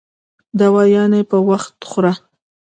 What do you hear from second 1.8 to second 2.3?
خوره